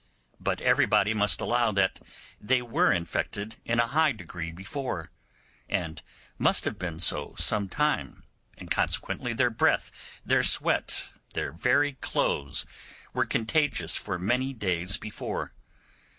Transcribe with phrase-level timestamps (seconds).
[0.39, 1.99] But everybody must allow that
[2.39, 5.11] they were infected in a high degree before,
[5.69, 6.01] and
[6.39, 8.23] must have been so some time,
[8.57, 9.91] and consequently their breath,
[10.25, 12.65] their sweat, their very clothes,
[13.13, 15.53] were contagious for many days before.